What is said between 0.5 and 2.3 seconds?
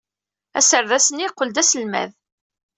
Aserdas-nni yeqqel d aselmad.